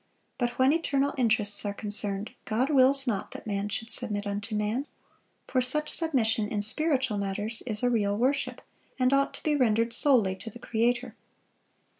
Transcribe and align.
But 0.39 0.57
when 0.57 0.73
eternal 0.73 1.13
interests 1.15 1.63
are 1.63 1.75
concerned, 1.75 2.31
God 2.45 2.71
wills 2.71 3.05
not 3.05 3.29
that 3.33 3.45
man 3.45 3.69
should 3.69 3.91
submit 3.91 4.25
unto 4.25 4.55
man. 4.55 4.87
For 5.45 5.61
such 5.61 5.91
submission 5.93 6.47
in 6.49 6.63
spiritual 6.63 7.19
matters 7.19 7.61
is 7.67 7.83
a 7.83 7.89
real 7.91 8.17
worship, 8.17 8.61
and 8.97 9.13
ought 9.13 9.31
to 9.35 9.43
be 9.43 9.55
rendered 9.55 9.93
solely 9.93 10.35
to 10.37 10.49
the 10.49 10.57
Creator." 10.57 11.15